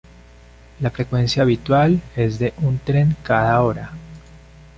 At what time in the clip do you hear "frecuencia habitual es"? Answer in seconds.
0.89-2.39